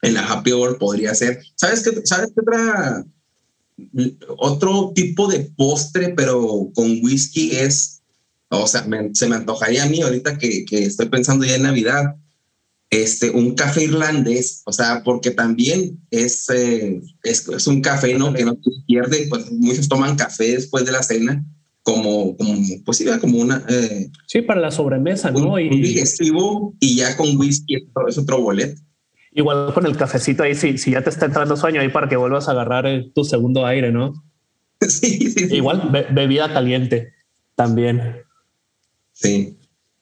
[0.01, 1.42] en la Happy Hour podría ser.
[1.57, 3.05] ¿Sabes qué, ¿sabes qué otra
[4.38, 8.02] otro tipo de postre, pero con whisky es,
[8.48, 11.62] o sea, me, se me antojaría a mí ahorita que, que, estoy pensando ya en
[11.64, 12.16] Navidad,
[12.90, 18.32] este, un café irlandés, o sea, porque también es, eh, es, es, un café ¿no?
[18.32, 21.44] que no se pierde, pues muchos toman café después de la cena.
[21.82, 22.54] Como, como,
[22.87, 23.62] pues sí, como una.
[23.68, 25.58] Eh, sí, para la sobremesa, un, ¿no?
[25.58, 27.74] Y, un digestivo y ya con whisky
[28.08, 28.80] es otro boleto.
[29.37, 32.16] Igual con el cafecito ahí, si, si ya te está entrando sueño ahí para que
[32.16, 34.14] vuelvas a agarrar el, tu segundo aire, ¿no?
[34.81, 35.57] Sí, sí, sí.
[35.57, 37.12] Igual be bebida caliente
[37.55, 38.18] también.
[39.12, 39.57] Sí.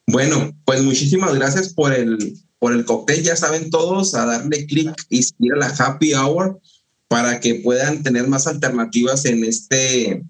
[0.06, 3.22] Bueno, pues muchísimas gracias por el, por el cóctel.
[3.22, 6.60] Ya saben todos a darle clic y seguir a la Happy Hour
[7.08, 10.24] para que puedan tener más alternativas en este,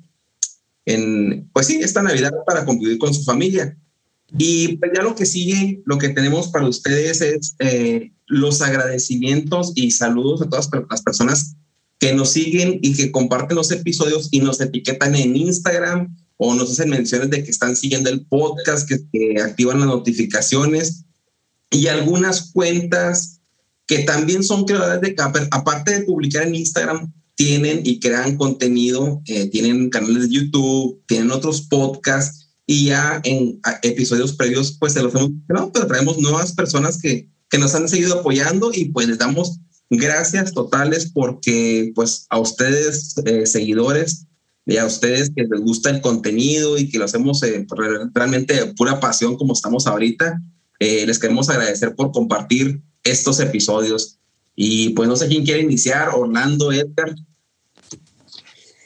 [0.84, 3.76] en, pues sí, esta Navidad para convivir con su familia.
[4.38, 9.72] Y pues ya lo que sigue, lo que tenemos para ustedes es eh, los agradecimientos
[9.74, 11.54] y saludos a todas las personas
[11.98, 16.72] que nos siguen y que comparten los episodios y nos etiquetan en Instagram o nos
[16.72, 21.04] hacen menciones de que están siguiendo el podcast, que, que activan las notificaciones
[21.70, 23.40] y algunas cuentas
[23.86, 29.20] que también son creadoras de Capper, aparte de publicar en Instagram, tienen y crean contenido,
[29.26, 35.02] eh, tienen canales de YouTube, tienen otros podcasts y ya en episodios previos pues se
[35.02, 39.18] los hemos pero traemos nuevas personas que que nos han seguido apoyando y pues les
[39.18, 39.60] damos
[39.90, 44.26] gracias totales porque pues a ustedes eh, seguidores
[44.64, 47.66] y a ustedes que les gusta el contenido y que lo hacemos eh,
[48.14, 50.40] realmente de pura pasión como estamos ahorita,
[50.78, 54.18] eh, les queremos agradecer por compartir estos episodios.
[54.56, 57.14] Y pues no sé quién quiere iniciar, Orlando, Edgar.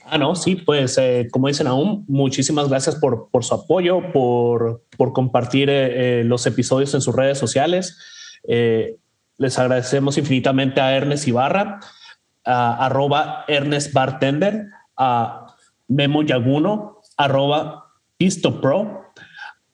[0.04, 4.84] Ah, no, sí, pues eh, como dicen aún, muchísimas gracias por, por su apoyo, por,
[4.96, 7.96] por compartir eh, los episodios en sus redes sociales.
[8.48, 8.96] Eh,
[9.38, 11.80] les agradecemos infinitamente a Ernest Ibarra,
[12.44, 15.54] a Ernest Bartender, a
[15.88, 19.12] Memo Yaguno, arroba Pisto Pro,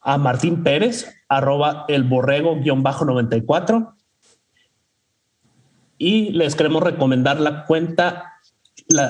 [0.01, 3.95] a Martín Pérez, arroba el borrego-94.
[5.99, 8.33] Y les queremos recomendar la cuenta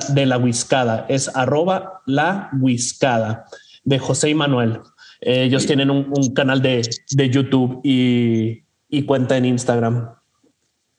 [0.08, 3.46] de la Huiscada, es arroba la Huiscada
[3.84, 4.80] de José y Manuel.
[5.20, 8.61] Ellos tienen un, un canal de, de YouTube y
[8.92, 10.14] y cuenta en Instagram.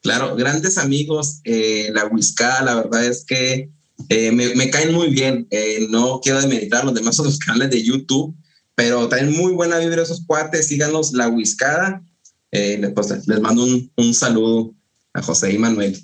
[0.02, 3.70] Claro, grandes amigos, eh, la Whiscada, la verdad es que
[4.08, 5.46] eh, me, me, caen muy bien.
[5.50, 8.36] Eh, no quiero demeritar los demás otros canales de YouTube,
[8.74, 10.66] pero traen muy buena vibra esos cuates.
[10.66, 12.02] Síganos, la Whiscada.
[12.50, 14.74] Pues, les mando un, un, saludo
[15.12, 15.96] a José y Manuel.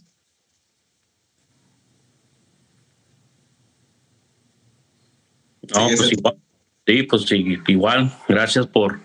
[5.74, 6.36] No, pues igual.
[6.86, 7.26] Sí, pues
[7.68, 8.12] igual.
[8.28, 9.00] Gracias por,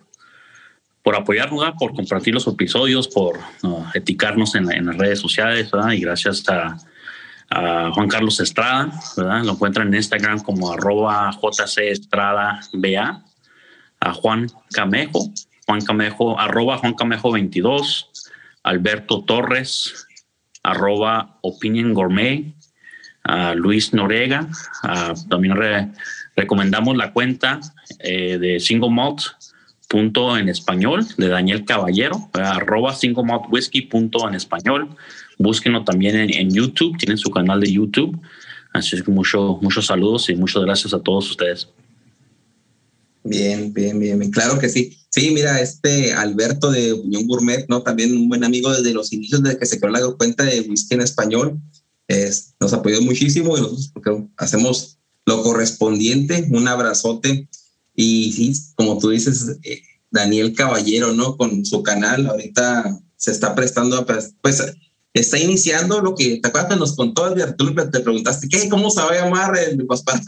[1.06, 6.44] por apoyarnos, por compartir los episodios, por uh, eticarnos en, las redes sociales, y gracias
[6.50, 6.78] a,
[7.94, 13.24] Juan Carlos Estrada, lo encuentran en Instagram como arroba JC Estrada BA,
[14.00, 15.30] a Juan Camejo,
[15.68, 18.10] Juan Camejo, arroba Juan Camejo 22,
[18.64, 20.08] Alberto Torres,
[20.64, 22.56] arroba Opinion Gourmet,
[23.24, 24.48] a Luis Norega.
[25.30, 25.94] también
[26.36, 27.60] recomendamos la cuenta
[28.00, 29.22] eh, de Single Malt
[29.86, 34.96] punto en español de Daniel Caballero, arroba single malt whisky punto en español.
[35.38, 38.20] Búsquenlo también en, YouTube, tienen su canal de YouTube.
[38.74, 41.68] Así es que mucho, muchos saludos y muchas gracias a todos ustedes.
[43.24, 44.98] Bien, bien, bien, claro que sí.
[45.10, 47.82] Sí, mira, este Alberto de Unión Gourmet, ¿no?
[47.82, 50.96] También un buen amigo desde los inicios, desde que se creó la cuenta de whisky
[50.96, 51.60] en español.
[52.08, 56.48] Es, nos apoyó muchísimo y nosotros hacemos lo correspondiente.
[56.52, 57.48] Un abrazote.
[57.96, 59.82] Y sí, como tú dices, eh,
[60.12, 61.38] Daniel Caballero, ¿no?
[61.38, 64.62] Con su canal, ahorita se está prestando a, pues, pues
[65.14, 67.90] está iniciando lo que, ¿te acuerdas que nos contó Arturo?
[67.90, 68.70] Te preguntaste, ¿qué?
[68.70, 69.58] ¿Cómo se va a llamar?
[69.58, 70.22] El, pues para,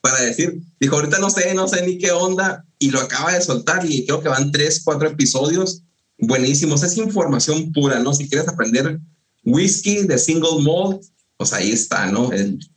[0.00, 3.42] para decir, dijo, ahorita no sé, no sé ni qué onda, y lo acaba de
[3.42, 5.82] soltar y creo que van tres, cuatro episodios
[6.18, 6.82] buenísimos.
[6.82, 8.14] Es información pura, ¿no?
[8.14, 8.98] Si quieres aprender
[9.44, 11.02] whisky de single malt,
[11.36, 12.30] pues ahí está, ¿no?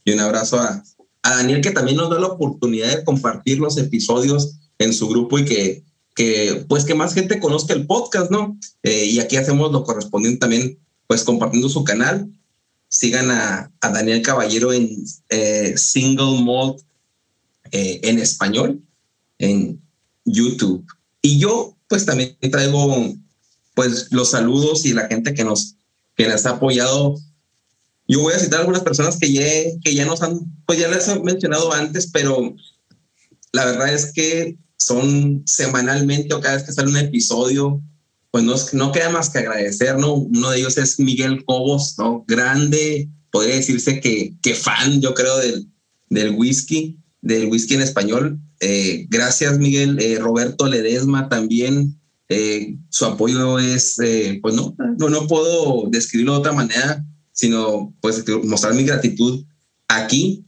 [0.05, 0.83] y un abrazo a,
[1.23, 5.39] a Daniel que también nos da la oportunidad de compartir los episodios en su grupo
[5.39, 5.83] y que,
[6.15, 8.57] que pues que más gente conozca el podcast, ¿no?
[8.83, 12.29] Eh, y aquí hacemos lo correspondiente también pues compartiendo su canal.
[12.87, 16.81] Sigan a, a Daniel Caballero en eh, Single Malt
[17.71, 18.81] eh, en español
[19.39, 19.81] en
[20.25, 20.85] YouTube.
[21.21, 23.13] Y yo pues también traigo
[23.73, 25.75] pues los saludos y la gente que nos,
[26.15, 27.15] que nos ha apoyado.
[28.13, 29.43] Yo voy a citar algunas personas que ya,
[29.83, 32.55] que ya nos han, pues ya les he mencionado antes, pero
[33.53, 37.81] la verdad es que son semanalmente o cada vez que sale un episodio,
[38.29, 40.13] pues no, no queda más que agradecer, ¿no?
[40.13, 42.23] Uno de ellos es Miguel Cobos, ¿no?
[42.27, 45.67] Grande, podría decirse que, que fan, yo creo, del,
[46.11, 48.39] del whisky, del whisky en español.
[48.59, 49.97] Eh, gracias, Miguel.
[49.99, 51.99] Eh, Roberto Ledesma también.
[52.29, 53.95] Eh, su apoyo es,
[54.41, 57.03] pues no, no, no puedo describirlo de otra manera,
[57.33, 59.45] sino pues mostrar mi gratitud
[59.89, 60.45] aquí.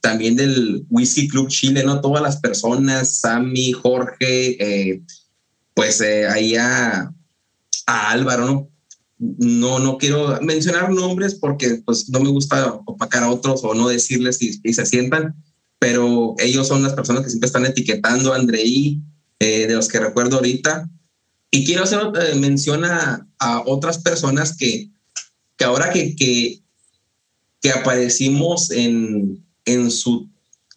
[0.00, 2.00] también del Whisky Club Chile, ¿no?
[2.00, 5.02] Todas las personas, Sammy, Jorge,
[5.80, 7.10] pues eh, ahí a,
[7.86, 8.70] Álvaro, ¿no?
[9.18, 13.88] No, no quiero mencionar nombres porque pues no me gusta opacar a otros o no
[13.88, 15.34] decirles y, se sientan,
[15.78, 19.00] pero ellos son las personas que siempre están etiquetando a Andreí,
[19.38, 20.88] eh, de los que recuerdo ahorita.
[21.50, 23.26] Y quiero hacer eh, mención a,
[23.64, 24.90] otras personas que,
[25.60, 26.62] que ahora que, que,
[27.60, 30.26] que aparecimos en, en su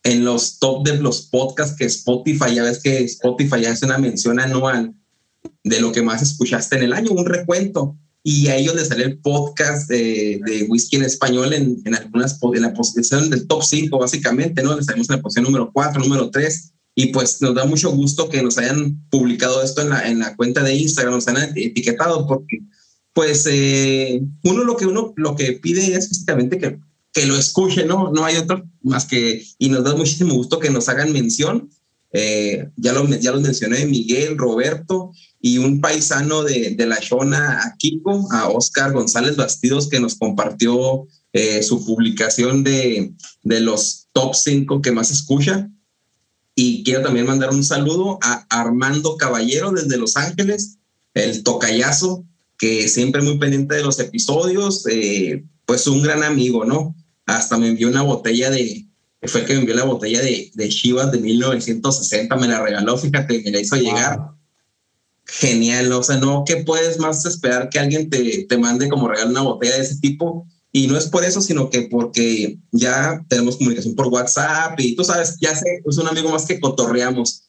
[0.04, 4.42] en los top de los podcasts que Spotify, ya ves que Spotify hace una mención
[4.42, 4.94] anual
[5.64, 7.98] de lo que más escuchaste en el año, un recuento.
[8.24, 12.38] Y a ellos les sale el podcast de, de whisky en español en, en, algunas,
[12.54, 14.76] en la posición del top 5, básicamente, ¿no?
[14.76, 16.74] Les salimos en la posición número 4, número 3.
[16.96, 20.36] Y pues nos da mucho gusto que nos hayan publicado esto en la, en la
[20.36, 22.60] cuenta de Instagram, nos han etiquetado, porque
[23.14, 26.80] pues eh, uno lo que uno lo que pide es básicamente que
[27.14, 28.12] que lo escuchen, ¿no?
[28.12, 31.70] No hay otro más que, y nos da muchísimo gusto que nos hagan mención.
[32.12, 37.62] Eh, ya, lo, ya lo mencioné, Miguel, Roberto y un paisano de, de la zona,
[37.64, 44.08] a Kiko, a Oscar González Bastidos, que nos compartió eh, su publicación de, de los
[44.12, 45.70] top 5 que más escucha.
[46.56, 50.78] Y quiero también mandar un saludo a Armando Caballero desde Los Ángeles,
[51.16, 52.26] el tocayazo,
[52.64, 56.96] que siempre muy pendiente de los episodios, eh, pues un gran amigo, ¿no?
[57.26, 58.88] hasta me envió una botella de,
[59.24, 63.42] fue que me envió la botella de, de Chivas de 1960, me la regaló, fíjate,
[63.44, 64.30] me la hizo llegar.
[65.26, 69.32] Genial, o sea, no, ¿qué puedes más esperar que alguien te, te mande como regalo
[69.32, 70.48] una botella de ese tipo?
[70.72, 75.04] Y no es por eso, sino que porque ya tenemos comunicación por WhatsApp y tú
[75.04, 77.44] sabes, ya sé, es un amigo más que cotorreamos.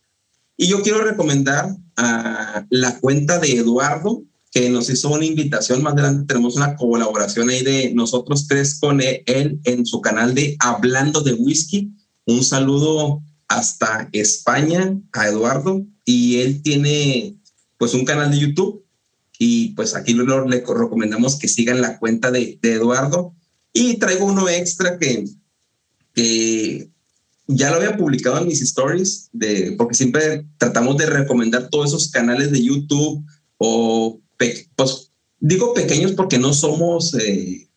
[0.57, 4.25] Y yo quiero recomendar a la cuenta de Eduardo,
[4.55, 5.83] que nos hizo una invitación.
[5.83, 10.57] Más adelante tenemos una colaboración ahí de nosotros tres con él en su canal de
[10.61, 11.93] Hablando de Whisky.
[12.25, 17.37] Un saludo hasta España a Eduardo y él tiene
[17.79, 18.85] pues un canal de YouTube
[19.41, 23.35] y pues aquí le recomendamos que sigan la cuenta de, Eduardo
[23.73, 25.25] y traigo uno extra que,
[26.15, 26.89] que
[27.49, 32.11] ya lo había publicado en mis stories de porque siempre tratamos de recomendar todos esos
[32.13, 33.25] canales de YouTube
[33.59, 34.21] o
[34.77, 37.69] pues digo pequeños porque no somos, eh,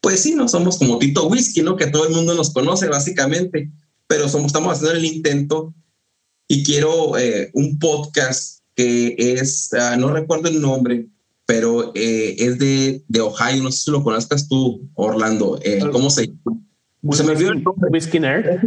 [0.00, 1.76] pues sí, no somos como Tito Whisky, ¿no?
[1.76, 3.70] Que todo el mundo nos conoce básicamente,
[4.06, 5.74] pero somos, estamos haciendo el intento
[6.46, 11.08] y quiero eh, un podcast que es, ah, no recuerdo el nombre,
[11.44, 16.28] pero eh, es de, de, Ohio, no sé si lo conozcas tú, Orlando, ¿cómo se
[16.28, 16.60] llama?
[17.10, 17.90] Se me olvidó el nombre.
[17.90, 18.60] Whisky Nerd.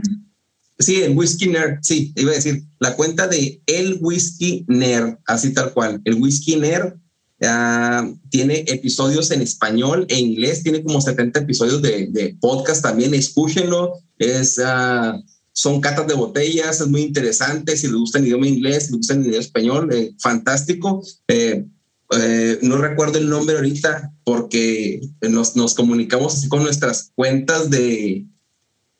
[0.78, 5.54] Sí, el Whisky Nerd, sí, iba a decir, la cuenta de El Whisky Nerd, así
[5.54, 6.96] tal cual, el Whisky Nerd
[7.42, 13.94] Ah, tiene episodios en español e inglés, tiene como 70 episodios de, podcast también, escúchenlo.
[14.18, 15.22] Es, ah,
[15.52, 17.78] son catas de botellas, es muy interesante.
[17.78, 21.04] Si les gusta el idioma inglés, si les gusta el idioma español, eh, fantástico.
[21.28, 21.66] Eh,
[22.12, 28.26] eh, no recuerdo el nombre ahorita porque nos, nos comunicamos así con nuestras cuentas de,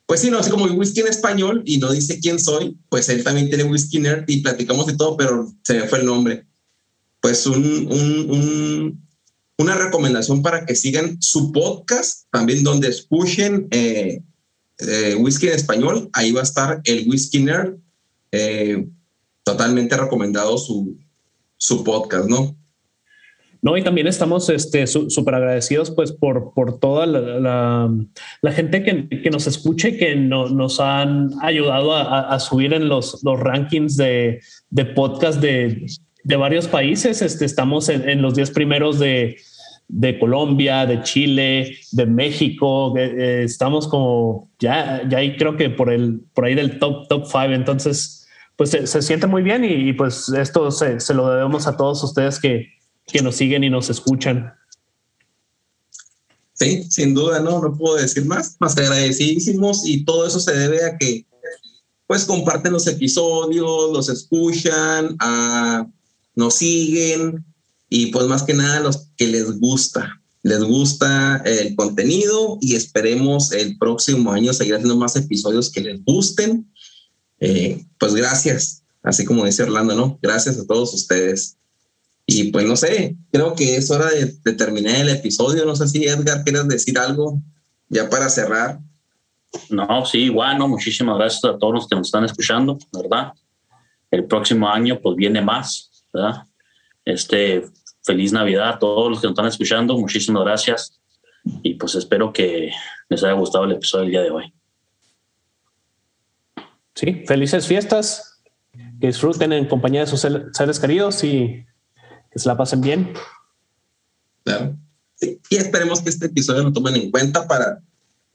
[0.06, 3.24] pues sí, no, así como whisky en español y no dice quién soy, pues él
[3.24, 6.46] también tiene whisky nerd y platicamos de todo, pero se me fue el nombre.
[7.26, 9.04] Pues un, un,
[9.58, 14.22] una recomendación para que sigan su podcast, también donde escuchen eh,
[14.78, 17.78] eh, whisky en español, ahí va a estar el whisky nerd,
[19.44, 21.00] totalmente recomendado su,
[21.58, 22.56] su podcast, ¿no?
[23.60, 27.90] No, y también estamos este, súper agradecidos pues por, por toda la,
[28.52, 33.24] gente que, que, nos escuche, que no, nos han ayudado a, a, subir en los,
[33.24, 35.88] los rankings de, de podcast de,
[36.26, 37.22] de, varios países.
[37.22, 39.38] Este, estamos en, en los 10 primeros de,
[39.88, 42.98] de Colombia, de Chile, de México.
[42.98, 47.26] Eh, estamos como ya, ya ahí creo que por, el, por ahí del top, top
[47.28, 47.54] five.
[47.56, 51.68] Entonces, pues se, se siente muy bien y, y pues esto se, se, lo debemos
[51.68, 52.68] a todos ustedes que,
[53.06, 54.54] que nos siguen y nos escuchan.
[56.54, 60.86] Sí, sin duda, no, no puedo decir más, más agradecidísimos y todo eso se debe
[60.86, 61.26] a que
[62.08, 65.86] pues comparten los episodios, los escuchan, ah,
[66.36, 67.46] nos siguen
[67.90, 73.52] y pues más que nada los que les gusta, les gusta el contenido y esperemos
[73.52, 76.72] el próximo año seguir haciendo más episodios que les gusten.
[77.40, 80.20] Eh, pues gracias, así como dice Orlando, ¿no?
[80.22, 81.58] Gracias a todos ustedes.
[82.28, 85.66] Y pues no sé, creo que es hora de, terminar el episodio.
[85.66, 87.42] No sé si Edgar quieres decir algo
[87.90, 88.80] ya para cerrar.
[89.70, 93.32] No, sí, bueno, muchísimas gracias a todos los que nos están escuchando, ¿verdad?
[94.12, 96.44] El próximo año pues viene más, ¿verdad?
[97.04, 97.66] Este,
[98.04, 101.00] feliz Navidad a todos los que nos están escuchando, muchísimas gracias
[101.62, 102.72] y pues espero que
[103.10, 104.54] les haya gustado el episodio del día de hoy.
[106.96, 108.42] Sí, felices fiestas,
[109.00, 111.66] que disfruten en compañía de sus seres queridos y
[112.32, 113.14] que se la pasen bien.
[114.44, 114.78] Claro.
[115.20, 117.82] y esperemos que este episodio lo tomen en cuenta para,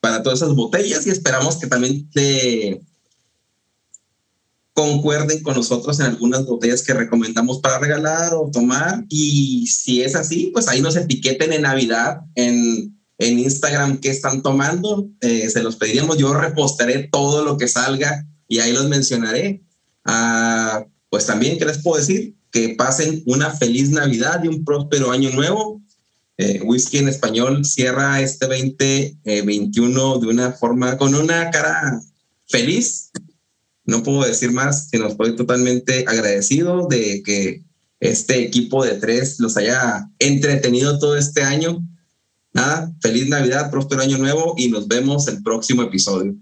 [0.00, 2.80] para todas esas botellas y esperamos que también te
[4.72, 9.04] concuerden con nosotros en algunas botellas que recomendamos para regalar o tomar.
[9.08, 14.42] Y si es así, pues ahí nos etiqueten en Navidad en, en Instagram qué están
[14.42, 15.08] tomando.
[15.20, 16.18] Eh, se los pediríamos.
[16.18, 19.62] Yo repostaré todo lo que salga y ahí los mencionaré.
[20.04, 22.34] Ah, pues también, ¿qué les puedo decir?
[22.50, 25.80] que pasen una feliz Navidad y un próspero año nuevo.
[26.36, 32.00] Eh, whisky en español cierra este 2021 de una forma, con una cara
[32.48, 33.10] feliz.
[33.90, 37.64] No puedo decir más, sino estoy totalmente agradecido de que
[37.98, 41.84] este equipo de tres los haya entretenido todo este año.
[42.52, 46.36] Nada, feliz Navidad, próspero año nuevo y nos vemos el próximo episodio.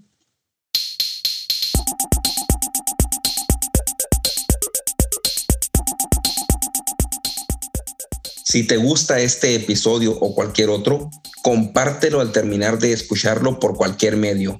[8.43, 11.09] Si te gusta este episodio o cualquier otro,
[11.41, 14.59] compártelo al terminar de escucharlo por cualquier medio.